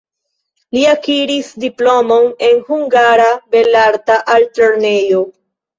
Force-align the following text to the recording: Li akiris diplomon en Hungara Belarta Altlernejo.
Li 0.77 0.85
akiris 0.93 1.51
diplomon 1.65 2.27
en 2.49 2.59
Hungara 2.71 3.31
Belarta 3.55 4.21
Altlernejo. 4.39 5.27